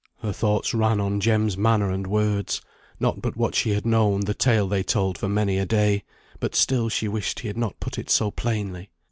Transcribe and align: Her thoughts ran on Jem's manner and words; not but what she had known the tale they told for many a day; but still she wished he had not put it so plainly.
Her 0.23 0.33
thoughts 0.33 0.73
ran 0.73 0.99
on 0.99 1.19
Jem's 1.19 1.55
manner 1.59 1.91
and 1.91 2.07
words; 2.07 2.59
not 2.99 3.21
but 3.21 3.37
what 3.37 3.53
she 3.53 3.69
had 3.75 3.85
known 3.85 4.21
the 4.21 4.33
tale 4.33 4.67
they 4.67 4.81
told 4.81 5.15
for 5.15 5.29
many 5.29 5.59
a 5.59 5.65
day; 5.67 6.03
but 6.39 6.55
still 6.55 6.89
she 6.89 7.07
wished 7.07 7.41
he 7.41 7.47
had 7.47 7.55
not 7.55 7.79
put 7.79 7.99
it 7.99 8.09
so 8.09 8.31
plainly. 8.31 8.89